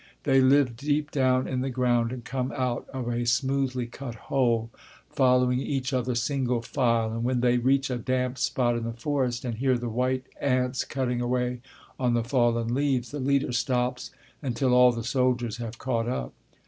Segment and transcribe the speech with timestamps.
[0.23, 4.71] They live deep down in the ground and come out of a smoothly cut hole,
[5.11, 9.45] following each other single file, and when they reach a damp spot in the forest
[9.45, 11.61] and hear the white ants cutting away
[11.99, 14.09] on the fallen leaves, the leader stops
[14.41, 16.33] until all the soldiers have caught up.